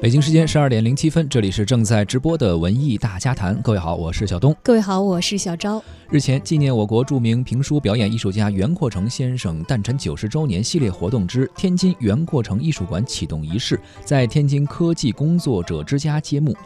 [0.00, 3.60] 北京时间十二点零七分，这里是正在直播的文艺大家谈。
[3.62, 4.54] 各位好，我是小东。
[4.62, 5.82] 各位好，我是小昭。
[6.08, 16.56] 日前，纪念我国著名评书表演艺术家袁阔成先生诞辰九十周年系列活动之天津袁阔成艺术馆启动仪式在天津科技工作者之家揭幕。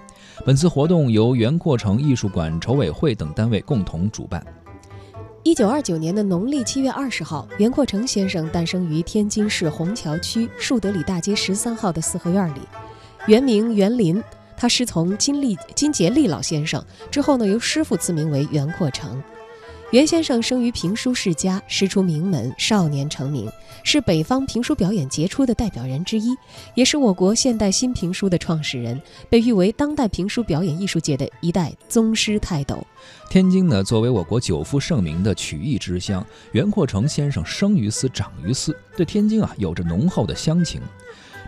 [0.45, 4.45] 本次活动由袁阔成艺术馆筹委会等单位共同主办。
[5.43, 12.61] 一九二九年的农历七月二十号，袁阔成先生诞生于天津市虹桥区树德里大街十三号的四合院里。
[13.27, 14.21] 原名袁林，
[14.57, 19.23] 他师从金立金杰立老先生，之后呢由师傅赐名为袁阔成。
[19.93, 23.49] 袁先生生于评书世家，师出名门，少年成名，
[23.85, 26.35] 是北方评书表演杰出的代表人之一，
[26.75, 32.85] 也是我国现代新评书的创始人，被誉为当代评书表演艺术界的一代宗师泰斗。
[33.31, 40.81] 天津呢，作为我国久负盛名的曲艺之乡，袁阔成先生生于斯，长于斯，对天津啊有着浓厚的乡情。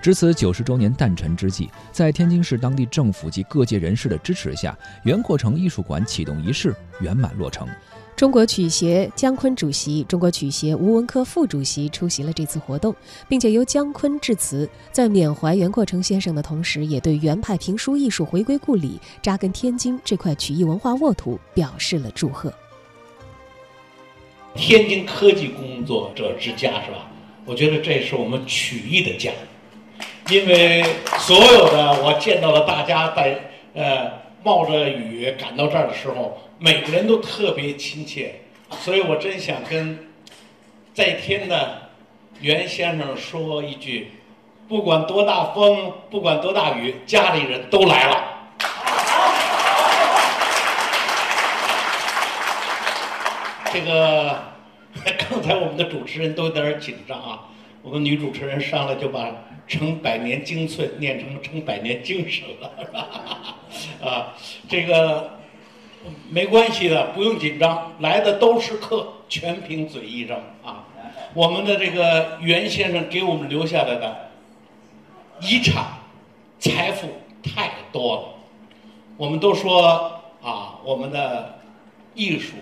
[0.04, 7.66] 值此九十周年诞辰之际，在天津市当地政府及各界人士的支持下，袁阔成艺术馆启动仪式圆满落成。
[8.14, 12.94] 中国曲协姜昆主席、中国曲协吴文科副主席出席了这次活动，
[13.30, 22.52] 并且由姜昆致辞，在缅怀袁阔成先生的同时，也对袁派评书艺术回归故里、扎根天津这块曲艺文化沃土表示了祝贺。
[24.55, 27.10] 天津科技工作者之家是吧？
[27.47, 29.32] 我觉得这是我们曲艺的家。
[30.30, 30.83] 因为
[31.19, 33.39] 所有的我见到了大家在
[33.75, 34.11] 呃
[34.42, 39.98] 冒着雨赶到这儿的时候，每个人都特别亲切，所以我真想跟
[40.94, 41.91] 在天的
[42.41, 44.12] 袁先生说一句：
[44.66, 48.25] 不管多大风，不管多大雨，家里人都来了。
[53.72, 54.38] 这个
[55.31, 57.41] 刚才我们的主持人都有点紧张啊。
[57.83, 59.28] 我们女主持人上来就把
[59.66, 64.10] “成百年精粹”念成“成百年精神”了， 是吧？
[64.10, 64.34] 啊，
[64.68, 65.38] 这个
[66.28, 70.84] 没关系的，不用紧张，来的都是客，全凭嘴一张啊。
[71.32, 74.30] 我们的这个袁先生给我们留下来的
[75.41, 75.84] 遗产、
[76.58, 77.08] 财富
[77.42, 78.28] 太多了。
[79.16, 81.58] 我们都说啊，我们的
[82.14, 82.54] 艺术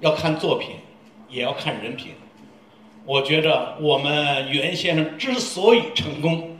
[0.00, 0.76] 要看作品，
[1.28, 2.12] 也要看人品。
[3.06, 6.58] 我觉着我们袁先生之所以成功，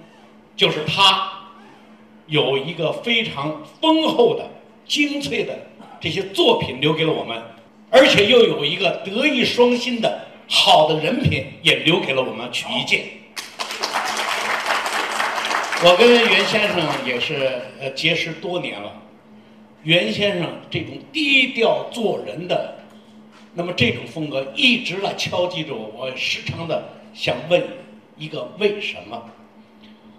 [0.54, 1.28] 就是他
[2.28, 4.48] 有一个非常丰厚的、
[4.86, 5.58] 精粹的
[6.00, 7.42] 这些作品留给了我们，
[7.90, 13.06] 而且又有一个德艺双馨的好的人品也留给了我们曲艺界。
[15.82, 19.02] 我跟袁先生也是呃结识多年了，
[19.82, 22.75] 袁先生这种低调做人的。
[23.58, 27.66] 那么这种风格一直来敲击着我，我时常的想问
[28.18, 29.30] 一个为什么？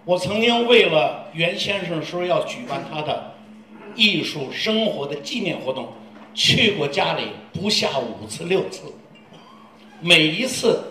[0.04, 3.32] 我曾经为了袁先生说要举办他的
[3.94, 5.88] 艺术生活的纪念活动，
[6.34, 8.92] 去过家里不下五次六次，
[10.00, 10.82] 每一次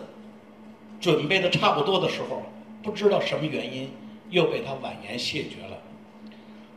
[1.02, 2.44] 准备的差不多的时候，
[2.82, 3.92] 不知道什么原因
[4.30, 5.78] 又被他婉言谢绝了。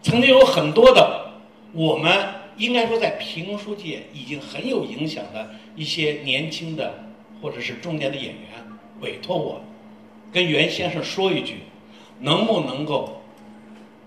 [0.02, 1.31] 曾经有很多的
[1.72, 2.40] 我们。
[2.60, 7.03] 应该说，在评书界已经很有影响的一些年轻的
[7.41, 8.62] 或者是中年的演员，
[9.00, 9.62] 委托我
[10.31, 11.60] 跟袁先生说一句，
[12.20, 13.22] 能不能够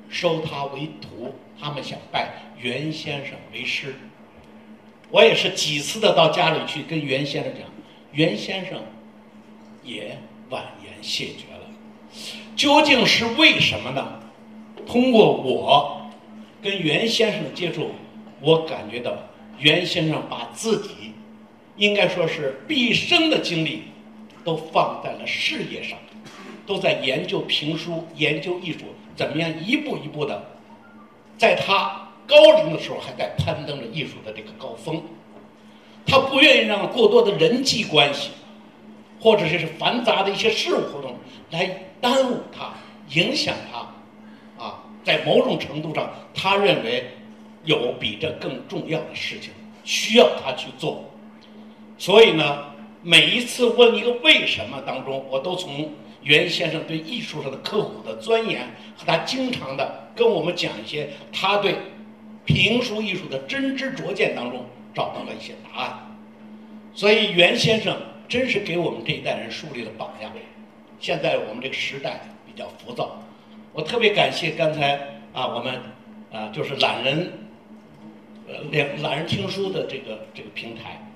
[0.08, 1.34] 收他为徒？
[1.60, 3.96] 他们想拜袁先生为师。
[5.10, 7.64] 我也是几次的到家里去跟袁先生讲，
[8.12, 8.80] 袁先生
[9.84, 10.20] 也
[10.52, 11.72] 婉言谢绝了。
[12.56, 14.20] 究竟是为什么呢？
[14.86, 16.12] 通过我
[16.62, 17.90] 跟袁先生的接触。
[18.44, 19.14] 我感觉到
[19.58, 21.14] 袁先生把自己
[21.78, 23.84] 应该说是毕生的精力
[24.44, 25.98] 都放在了事业上，
[26.68, 28.80] 都在研究评书、研究艺术，
[29.16, 30.46] 怎么样一步一步的，
[31.38, 35.02] 在他高龄的时候还在攀登着艺术的这个高峰。
[36.06, 38.32] 他不愿意让过多的人际关系，
[39.22, 41.16] 或者是繁杂的一些事务活动
[41.52, 42.74] 来耽误他、
[43.18, 44.62] 影响他。
[44.62, 47.10] 啊，在某种程度上，他认为。
[47.66, 49.52] 有比这更重要的事情
[49.84, 51.10] 需要他去做，
[51.98, 52.66] 所以呢，
[53.02, 58.62] 每一次问一个为什么当中，我都从袁先生对艺术上的刻苦的钻研
[58.98, 61.76] 和他经常的跟我们讲一些他对
[62.46, 66.18] 评书艺术的真知灼见当中找到了一些答案。
[66.94, 70.32] 所以袁先生真是给我们这一代人树立了榜样。
[71.00, 73.22] 现在我们这个时代比较浮躁，
[73.74, 75.82] 我特别感谢刚才啊我们
[76.32, 77.43] 啊就是懒人。
[78.72, 81.12] 两懒人听书的这个这个平台，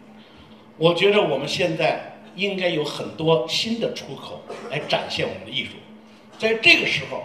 [0.77, 5.71] 我觉得我们现在应该有很多新的出口来展现我们的艺术。
[6.37, 7.23] 在这个时候，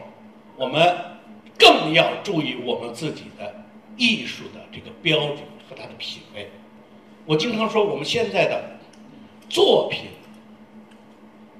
[0.57, 0.97] 我们
[1.59, 3.55] 更要注意我们自己的
[3.97, 5.39] 艺术的这个标准
[5.69, 6.51] 和它的品位。
[7.27, 8.79] 我经常说，我们现在的
[9.49, 10.07] 作品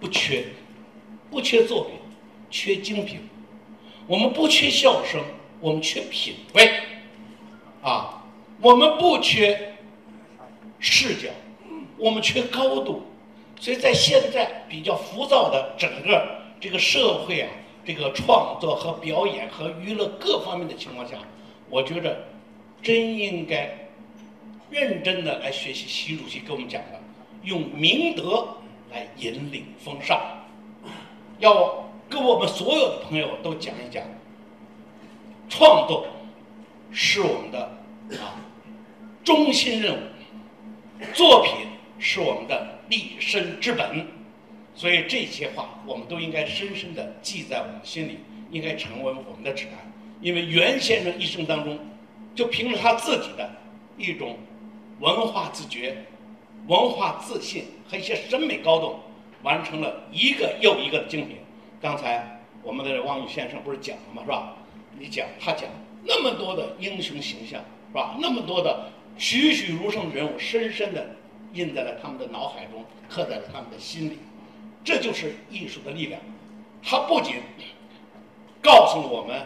[0.01, 0.45] 不缺，
[1.31, 1.95] 不缺作品，
[2.51, 3.21] 缺精品。
[4.07, 5.23] 我们不缺笑声，
[5.61, 6.73] 我们缺品位。
[7.83, 8.22] 啊，
[8.63, 9.75] 我们不缺
[10.79, 11.29] 视角，
[11.99, 13.03] 我们缺高度。
[13.59, 17.49] 所以在现在比较浮躁的整个这个社会啊，
[17.85, 21.17] 这个创作和表演和娱乐各方面的情况下，
[21.69, 22.25] 我觉着
[22.83, 23.89] 真应该
[24.71, 27.01] 认真的来学习习主席给我们讲的，
[27.43, 28.49] 用明德
[28.93, 30.21] 来引领风尚，
[31.39, 34.03] 要跟我们所有的朋友都讲一讲，
[35.49, 36.07] 创作
[36.91, 37.61] 是我们的
[38.19, 38.43] 啊
[39.25, 39.99] 中心任务，
[41.15, 41.67] 作品
[41.99, 42.73] 是我们的。
[42.89, 44.07] 立身之本，
[44.75, 48.19] 所以这些话我们都应该深深地记在我们心里，
[48.51, 49.79] 应该成为我们的指南。
[50.21, 51.79] 因为袁先生一生当中，
[52.35, 53.49] 就凭着他自己的
[53.97, 54.37] 一种
[55.01, 56.05] 文化自觉、
[56.67, 58.97] 文化自信和一些审美高度，
[59.43, 61.39] 完成了一个又一个的精品。
[61.81, 64.23] 刚才我们的王宇先生不是讲了吗？
[64.23, 64.55] 是吧？
[64.99, 65.71] 你讲，他讲
[66.05, 67.59] 那么多的英雄形象，
[67.89, 68.19] 是吧？
[68.21, 71.07] 那么多的栩栩如生的人物，深深的。
[71.55, 74.19] 印在了他们的脑海中，刻在了他们的心里，
[74.83, 76.19] 这就是艺术的力量。
[76.83, 77.35] 它不仅
[78.63, 79.39] 告诉了我们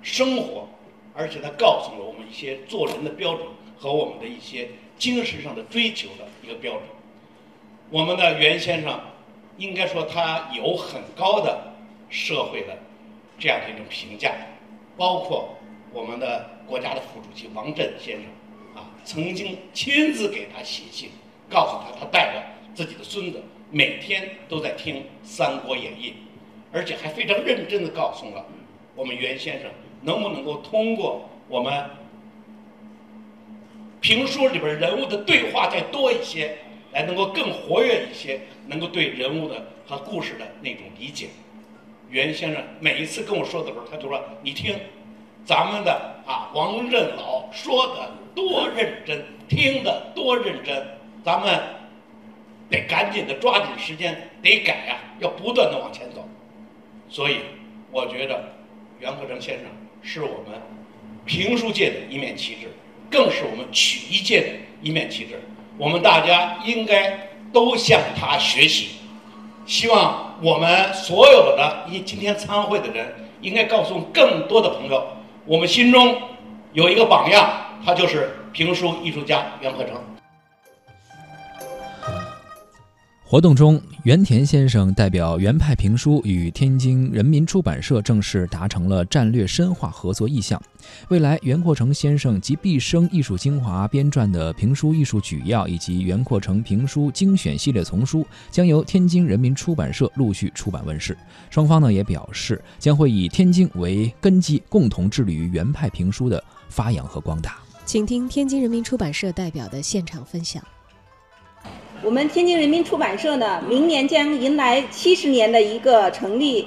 [0.00, 0.66] 生活，
[1.12, 6.84] 而且它告诉了我们一些做人的标准和我们的一些精神上的追求的一个标准。
[7.90, 8.98] 我们的袁先生，
[9.58, 11.74] 应该说他有很高的
[12.08, 12.78] 社会的
[13.38, 14.32] 这样的一种评价，
[14.96, 15.54] 包括
[15.92, 18.24] 我们的国家的副主席王震先生，
[19.04, 21.10] 曾经亲自给他写信。
[21.50, 22.42] 告诉他，他带着
[22.74, 26.10] 自己的孙子每天都在听《三国演义》，
[26.72, 28.46] 而且还非常认真地告诉了
[28.96, 29.70] 我们袁先生，
[30.00, 31.90] 能不能够通过我们
[34.00, 36.56] 评书里边人物的对话再多一些，
[36.92, 41.28] 来能够更活跃一些，能够对人物的和故事的那种理解。
[42.08, 44.74] 袁先生每一次跟我说的时候，他就说：“你听，
[45.44, 50.84] 咱们的啊王任老说的多认真，听的多认真。”
[51.24, 51.60] 咱们
[52.68, 56.28] 得赶紧的抓紧时间得改呀，要不断的往前走。
[57.08, 57.36] 所以
[57.92, 58.42] 我觉得
[58.98, 59.66] 袁克成先生
[60.02, 60.60] 是我们
[61.24, 62.68] 评书界的一面旗帜，
[63.08, 64.48] 更是我们曲艺界的
[64.82, 65.40] 一面旗帜。
[65.78, 68.96] 我们大家应该都向他学习。
[69.64, 75.06] 希望我们所有的一今天参会的人，应该告诉更多的朋友，
[75.44, 76.20] 我们心中
[76.74, 77.50] 有一个榜样，
[77.84, 79.94] 他就是评书艺术家袁克成。
[83.22, 90.60] 活动中，袁田先生代表原派评书与天津人民出版社正式达成了战略深化合作意向。
[91.08, 101.16] 未来，袁阔成先生及毕生艺术精华编撰的评书艺术举要以及袁阔成评书精选系列丛书，将由天津人民出版社陆续出版问世。
[101.50, 106.42] 双方呢也表示，将会以天津为根基，共同致力于原派评书的
[106.72, 107.56] 发扬和光大。
[107.84, 110.62] 请听天津人民出版社代表的现场分享。
[112.02, 116.66] 我们天津人民出版社呢，明年将迎来七十年的一个成立。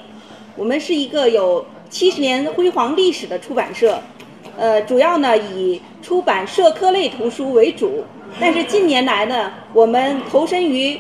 [0.56, 4.02] 我们是一个有七十年辉煌历史的出版社，
[4.58, 8.04] 呃，主要呢以出版社科类图书为主。
[8.40, 10.98] 但是近年来呢，我们投身于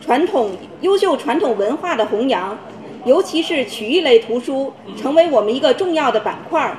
[0.00, 2.56] 传统优秀传统文化的弘扬，
[3.04, 6.74] 尤其是曲艺类图书，成为我们一个重要的板块。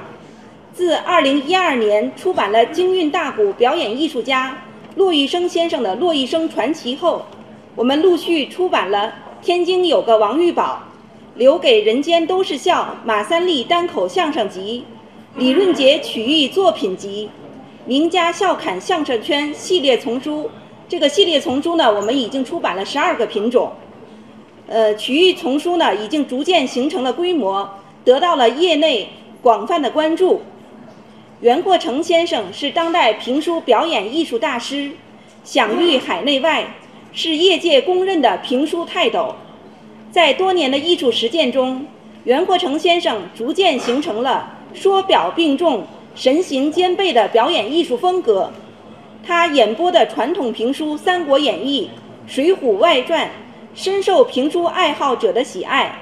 [0.79, 4.57] 自二零一二年出版了京韵大鼓表演艺术家。
[4.95, 7.21] 骆玉生先生的《骆玉生传奇》后，
[7.75, 9.13] 我们陆续出版了
[9.45, 10.81] 《天津有个王玉宝》
[11.37, 14.85] 《留给人间都是笑》《马三立单口相声集》
[15.41, 17.29] 《李润杰曲艺作品集》
[17.89, 20.49] 《名家笑侃相声圈》系列丛书。
[20.87, 23.69] 这个系列丛书呢，我们已经出版了十二个品种。
[24.65, 27.69] 呃，曲艺丛书呢，已经逐渐形成了规模，
[28.05, 29.09] 得到了业内
[29.41, 30.41] 广泛的关注。
[31.41, 34.91] 袁阔成先生是当代评书表演艺术大师，
[35.45, 36.75] 享誉海内外，
[37.13, 39.33] 是业界公认的评书泰斗。
[40.11, 41.87] 在多年的艺术实践中，
[42.25, 48.51] 袁阔成先生逐渐形成了说表并重、神形兼备的表演艺术风格。
[49.25, 51.89] 他演播的传统评书《三国演义》
[52.33, 53.27] 《水浒外传》
[53.73, 55.99] 深受评书爱好者的喜爱。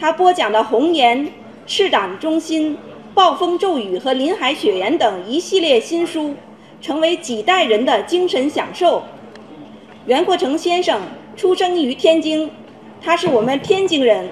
[0.00, 1.20] 他播讲的《红颜》
[1.68, 2.74] 《赤胆忠心》。
[3.14, 6.34] 暴风骤雨和林海雪原等一系列新书，
[6.80, 9.02] 成为几代人的精神享受。
[10.06, 10.98] 袁阔成先生
[11.36, 12.50] 出生于天津，
[13.02, 14.30] 他是我们天津人。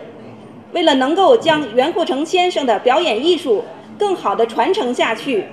[0.73, 3.63] 为了能够将袁阔成先生的表演艺术
[3.99, 5.45] 更好地传承下去，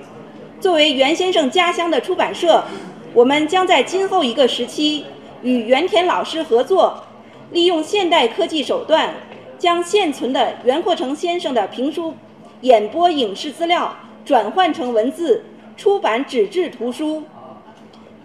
[0.58, 2.64] 作为袁先生家乡的出版社，
[3.12, 5.04] 我们将在今后一个时期
[5.42, 7.04] 与袁田老师合作，
[7.50, 9.12] 利用现代科技手段，
[9.58, 12.14] 将现存的袁阔成先生的评书、
[12.62, 15.44] 演播影视资料转换成文字，
[15.76, 17.24] 出版纸质图书。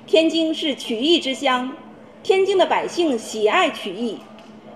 [0.07, 1.71] 天津是曲艺之乡，
[2.23, 4.19] 天津的百姓喜爱曲艺，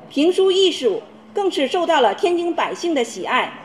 [0.10, 1.02] 评书艺术。
[1.34, 3.60] 更是受到了天津百姓的喜爱。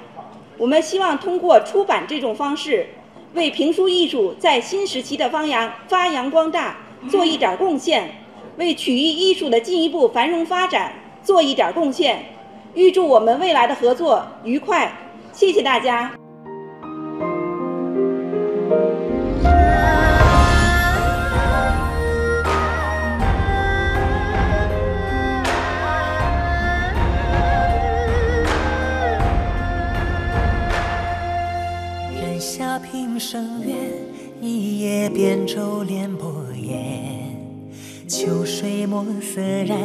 [0.58, 2.86] 我们希望通过出版这种方式，
[3.32, 6.76] 为评书艺术在新时期的发扬发扬光大
[7.08, 8.10] 做一点贡献，
[8.58, 12.26] 为曲艺艺术的进一步繁荣发展做一点贡献。
[12.74, 14.92] 预祝我们未来的合作愉快！
[15.32, 16.12] 谢谢大家。
[33.18, 33.76] 声远，
[34.40, 37.34] 一叶扁舟连波烟。
[38.08, 39.78] 秋水墨色染，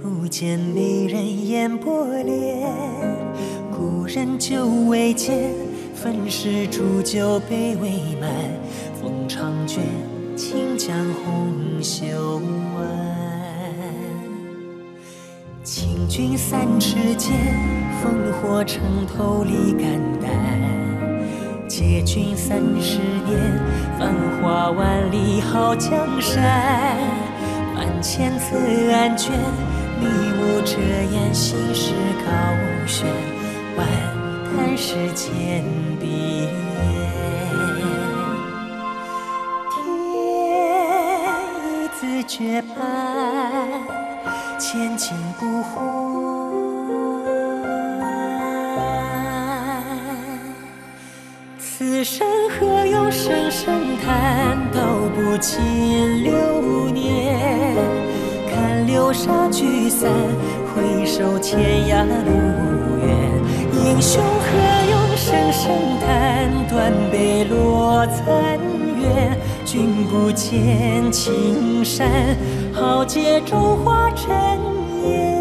[0.00, 2.72] 如见美人眼波脸。
[3.78, 5.52] 故人久未见，
[5.94, 8.28] 粉饰煮酒杯未满。
[9.00, 9.84] 风长卷，
[10.36, 12.42] 轻将红袖
[12.74, 12.88] 挽。
[15.62, 17.36] 请君三尺剑，
[18.02, 20.28] 烽火城头立肝胆。
[21.68, 23.38] 借君三十年，
[23.96, 26.98] 繁华万里好江山。
[27.76, 28.56] 万千次
[28.90, 29.32] 案卷，
[30.00, 30.08] 迷
[30.40, 30.76] 雾遮
[31.12, 31.92] 掩心事
[32.26, 32.32] 高
[32.84, 33.37] 悬。
[33.78, 33.86] 万
[34.44, 35.64] 叹世间
[36.00, 36.10] 变，
[39.70, 39.76] 天
[41.62, 42.76] 一自绝判，
[44.58, 45.72] 千金不换。
[51.56, 54.80] 此生何用声声叹，道
[55.14, 57.76] 不尽流年。
[58.50, 60.10] 看流沙聚散，
[60.74, 62.77] 回首天涯路。
[63.84, 64.48] 英雄何
[64.90, 65.70] 用声声
[66.00, 68.58] 叹，断碑落残
[68.98, 69.38] 月。
[69.64, 72.36] 君不见青山，
[72.72, 74.32] 豪杰中华尘
[75.04, 75.37] 烟。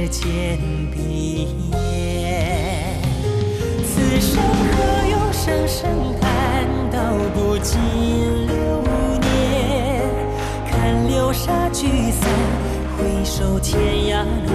[0.00, 0.58] 叹世间
[0.90, 1.46] 变，
[3.84, 6.98] 此生何用声声叹，道
[7.34, 7.78] 不尽
[8.46, 8.54] 流
[9.20, 10.00] 年。
[10.66, 12.30] 看流沙聚散，
[12.96, 14.52] 回首天涯路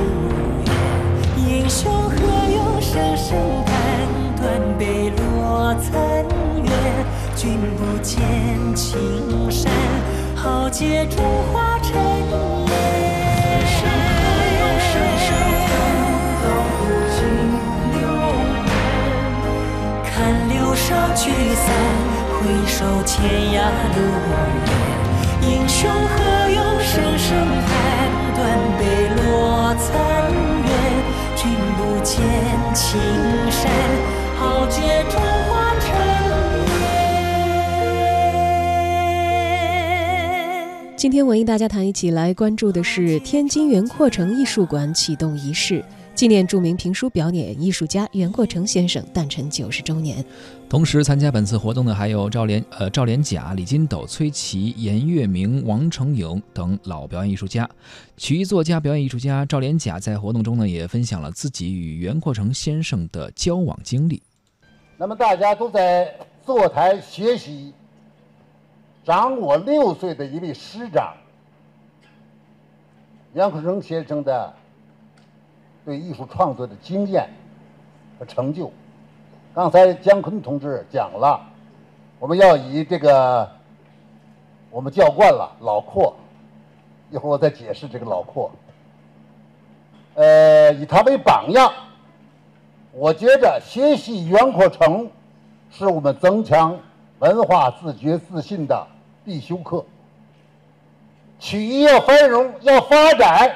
[0.65, 0.67] 远。
[1.47, 2.15] 英雄何
[2.51, 2.81] 用？
[2.81, 3.75] 声声叹，
[4.37, 4.45] 断
[4.79, 5.93] 碑落残
[6.63, 6.73] 垣。
[7.35, 8.17] 君不见
[8.73, 8.97] 青
[9.51, 9.71] 山，
[10.35, 11.23] 豪杰中
[11.53, 11.93] 华尘
[21.13, 21.67] 聚散，
[22.31, 23.57] 回首天涯
[23.95, 23.97] 路
[24.31, 24.71] 远。
[25.41, 27.29] 英雄何用声声
[27.67, 27.69] 叹，
[28.33, 28.39] 断
[28.79, 28.81] 碑
[29.15, 29.83] 落残
[30.63, 30.67] 垣。
[31.35, 31.43] 君
[31.77, 32.15] 不见
[32.73, 32.99] 青
[33.51, 33.71] 山，
[34.37, 35.85] 豪杰中华尘
[36.79, 36.83] 烟。
[40.97, 45.83] 今天，我应大家谈一起来关注的是天津袁阔成艺术馆启动仪式。
[46.15, 50.23] 纪念著名评书表演艺术家袁阔成先生诞辰九十周年。
[50.69, 57.69] 同时参加本次活动的还有赵连、呃赵连甲、李金斗、崔琦、严月明、王成勇等老表演艺术家。
[58.15, 64.23] 曲艺作家、表演艺术家赵连甲在活动中呢，也分享了自己与袁阔成先生的交往经历。
[64.95, 67.73] 那么大家都在坐台学习，
[69.03, 71.13] 长我六岁的一位师长
[73.33, 74.53] 袁阔成先生的。
[75.85, 77.29] 对艺术创作的经验
[78.17, 78.71] 和成就，
[79.53, 81.39] 刚才姜昆同志讲了，
[82.17, 83.47] 我们要以这个
[84.71, 86.15] 我们叫惯了老阔，
[87.11, 88.49] 一会儿我再解释这个老阔。
[90.15, 91.71] 呃，以他为榜样，
[92.91, 95.09] 我觉着学习袁阔成
[95.69, 96.79] 是我们增强
[97.19, 98.87] 文化自觉自信的
[99.23, 99.85] 必修课。
[101.37, 103.53] 曲艺要繁荣，要发展，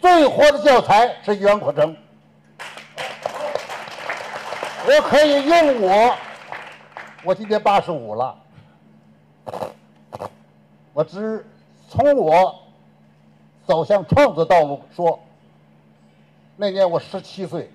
[0.00, 1.96] 最火的教材是袁阔成。
[4.86, 6.14] 我可以用我，
[7.22, 8.36] 我今年八十五了，
[10.92, 11.44] 我只
[11.88, 12.54] 从我
[13.66, 15.18] 走向创作道路说，
[16.56, 17.70] 那年我十七岁，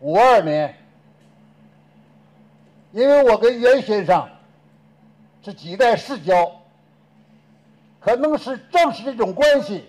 [0.00, 0.76] 五二年，
[2.90, 4.28] 因为我跟袁先生
[5.44, 6.50] 是几代世交，
[8.00, 9.88] 可能是正是这种关系，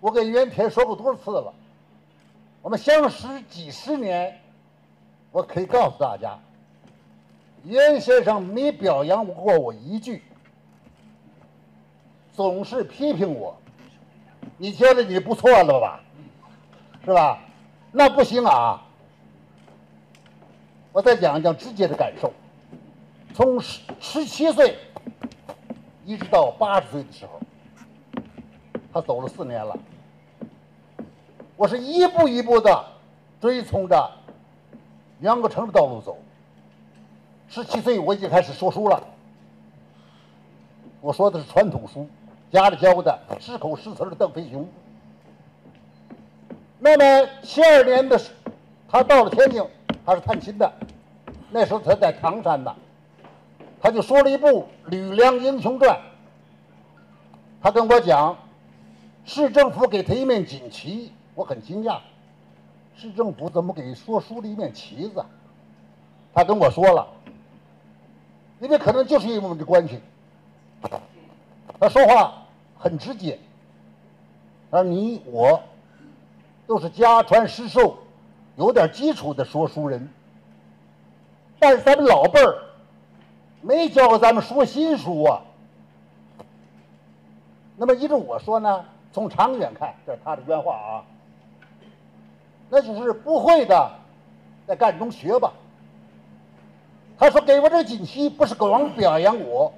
[0.00, 1.52] 我跟袁天说过多少次了，
[2.62, 4.40] 我们相识几十年，
[5.32, 6.38] 我可以告诉大家，
[7.64, 10.22] 袁先生没表扬过我一句，
[12.32, 13.56] 总是批评我。
[14.58, 16.00] 你觉得你不错了吧？
[17.04, 17.38] 是吧？
[17.92, 18.82] 那不行啊！
[20.92, 22.32] 我再讲一讲直接的感受。
[23.34, 24.76] 从十十七岁
[26.04, 27.40] 一直到八十岁的时候，
[28.96, 29.78] 他走了四年了。
[31.54, 32.82] 我是一步一步的
[33.38, 34.10] 追从着
[35.20, 36.16] 袁国成的道路走。
[37.46, 39.02] 十七岁我已经开始说书了，
[41.02, 42.08] 我说的是传统书。
[42.50, 44.66] 家里教的是口是词的邓飞雄。
[46.78, 48.30] 那么七二年的时，
[48.88, 49.62] 他到了天津，
[50.06, 50.72] 他是探亲的，
[51.50, 52.74] 那时候他在唐山呢，
[53.78, 55.94] 他就说了一部《吕梁英雄传》。
[57.62, 58.34] 他跟我讲，
[59.26, 61.98] 市政府给他一面锦旗，我很惊讶，
[62.96, 65.22] 市政府怎么给说书的一面旗子？
[66.32, 67.06] 他跟我说了，
[68.60, 70.00] 因为可能就是因为我们的关系。
[71.80, 72.44] 他说话
[72.78, 73.38] 很直接，
[74.70, 75.60] 而你我
[76.66, 77.98] 都是家传师授、
[78.54, 80.08] 有点基础的说书人，
[81.58, 82.62] 但是咱们老辈儿
[83.60, 85.42] 没教过咱们说新书啊。
[87.76, 88.84] 那么依着我说呢，
[89.16, 91.00] 从长远看，这是他的原话啊，
[92.68, 93.90] 那就是不会的，
[94.66, 95.54] 在干中学吧。
[97.18, 99.72] 他说给我这锦旗，不是光表扬我。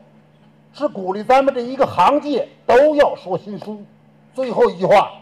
[0.74, 3.81] 是鼓励咱们这一个行界都要说新书。
[4.35, 5.12] 最后一句话，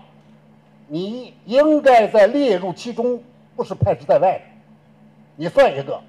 [0.89, 3.23] 你应该在列入其中，
[3.55, 4.45] 不是排斥在外的。
[5.37, 6.01] 你算一个，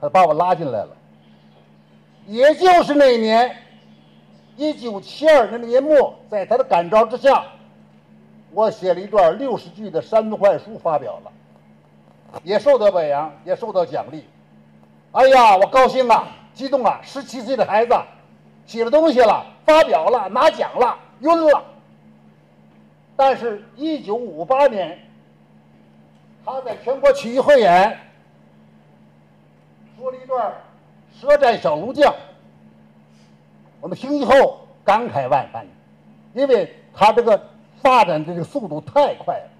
[0.00, 0.96] 他把我拉进来了。
[2.26, 3.54] 也就是那一年，
[4.56, 7.44] 一九七二年的年末，在他的感召之下，
[8.52, 11.32] 我写了一段六十句的山东话书发表了，
[12.42, 14.24] 也受到表扬，也受到奖励。
[15.12, 16.28] 哎呀，我高兴啊！
[16.54, 17.00] 激动啊！
[17.02, 17.94] 十七岁的孩子
[18.66, 21.62] 写了东西了，发表了，拿奖了，晕了。
[23.14, 24.98] 但是，一九五八年，
[26.44, 27.98] 他在全国曲艺汇演
[29.98, 30.52] 说了一段
[31.20, 32.12] 《舌战小炉匠》，
[33.80, 35.66] 我们听以后感慨万分，
[36.34, 37.40] 因为他这个
[37.80, 39.50] 发展的这个速度太快了。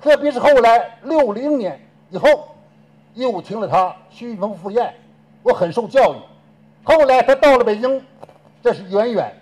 [0.00, 1.80] 特别是后来六零年
[2.10, 2.48] 以后，
[3.14, 4.84] 又听了他《徐玉峰赴宴》。
[5.44, 6.16] 我很受教育，
[6.84, 8.00] 后来他到了北京，
[8.62, 9.32] 这是远远。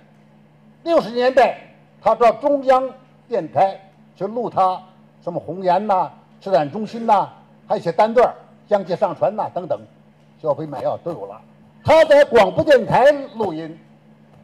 [0.82, 1.58] 六十年代，
[2.00, 2.88] 他到中央
[3.28, 3.78] 电台
[4.16, 4.80] 去录他
[5.22, 7.28] 什么红岩呐、吃展中心呐，
[7.68, 8.34] 还有些单段
[8.66, 9.78] 江街上传呐等等，
[10.40, 11.40] 消费买药都有了。
[11.82, 13.78] 他在广播电台录音，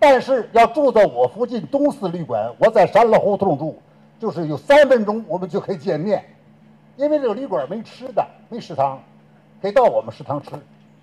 [0.00, 3.78] 但是要住在我附近东四旅馆，我在山老胡同住，
[4.18, 6.24] 就是有三分钟我们就可以见面，
[6.96, 9.00] 因为这个旅馆没吃的，没食堂，
[9.60, 10.50] 可以到我们食堂吃。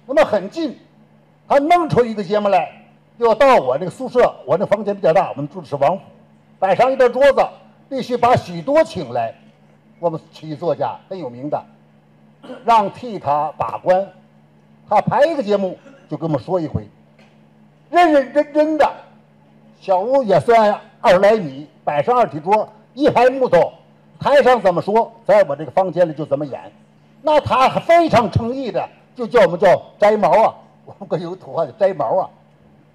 [0.06, 0.78] 那么很近，
[1.48, 2.70] 他弄出一个节目来，
[3.20, 6.04] 就要到我这个宿舍，我那房间比较大，我们住的是王府，
[6.60, 7.48] 摆上一张桌子，
[7.88, 9.34] 必须把许多请来，
[10.00, 11.64] 我们曲艺作家很有名的，
[12.66, 14.06] 让替他把关，
[14.90, 15.78] 他排一个节目
[16.14, 16.88] 就跟我们说一回，
[17.90, 18.88] 认认真真的，
[19.82, 23.74] 小屋也算二十来米，摆上二体桌，一排木头，
[24.20, 26.72] 台上怎么说，在我这个房间里就怎么演，
[27.24, 28.88] 那他非常诚意的。
[29.16, 30.54] 就叫我们叫摘毛啊，
[30.86, 32.30] 我们有土话叫摘毛啊，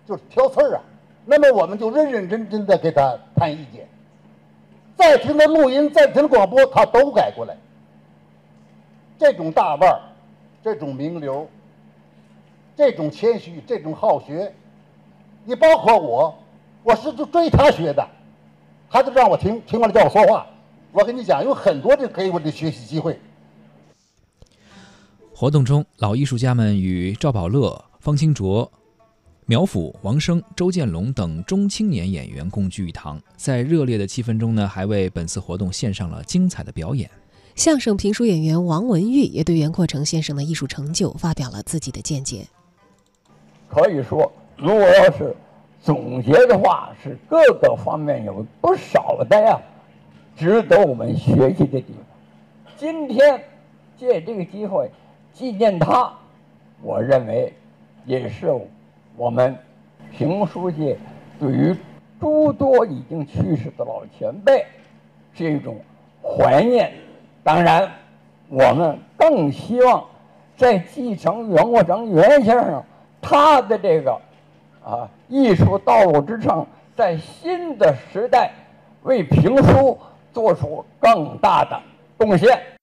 [0.07, 0.81] 就是挑刺儿啊。
[1.24, 3.85] 那么我们就认认真真的给他谈意见，
[4.96, 7.57] 再听他录音，再听广播，他都改过来。
[9.18, 10.00] 这种大腕儿，
[10.62, 11.48] 这种名流，
[12.78, 14.54] 这种谦虚，这种好学，
[15.44, 16.32] 你包括我，
[16.84, 18.08] 我是就追他学的，
[18.88, 20.46] 他就让我听，听完了叫我说话。
[20.92, 23.18] 我跟你讲，有很多的给我的学习机会。
[25.34, 28.70] 活动中，老艺术家们与赵宝乐、方清卓、
[29.46, 37.10] 苗阜、王声、周建龙等中青年演员共聚一堂，在热烈的气氛中呢，还为本次活动献上了精彩的表演。
[37.56, 42.46] 相声评书演员王文玉也对袁阔成先生的艺术成就发表了自己的见解。
[43.68, 45.35] 可以说，如果要是
[45.81, 49.61] 总结的话，是各个方面有不少的呀，
[50.37, 52.74] 值得我们学习的地方。
[52.76, 53.40] 今天
[53.96, 54.90] 借这个机会
[55.33, 56.12] 纪念他，
[56.83, 57.52] 我认为
[58.04, 58.52] 也是
[59.16, 59.57] 我们
[60.12, 60.96] 评书界
[61.38, 61.76] 对于
[62.20, 64.64] 诸多已经去世的老前辈
[65.35, 65.76] 是一种
[66.22, 66.92] 怀念。
[67.44, 67.90] 当然，
[68.48, 70.04] 我们更希望
[70.57, 72.83] 在继承袁国成袁先生
[73.20, 74.12] 他的这个
[74.85, 78.50] 啊艺术道路之上，在新的时代
[79.02, 79.98] 为评书
[80.33, 81.81] 做出更大的
[82.16, 82.77] 贡献。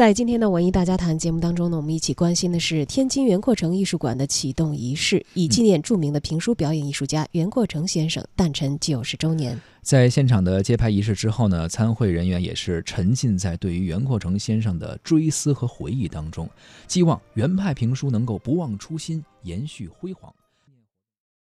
[0.00, 9.60] 在今天的文艺大家谈节目当中呢，我们一起关心的是天津袁阔成艺术馆的启动仪式，以纪念著名的评书表演艺术家袁阔成先生诞辰九十周年。
[9.82, 16.48] 在现场的揭牌仪式之后呢，参会人员也是沉浸在对于袁阔成先生的追思和回忆当中，
[16.88, 20.32] 希望原派评书能够不忘初心，延续辉煌。